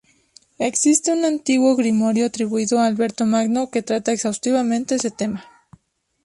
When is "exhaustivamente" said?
4.11-4.95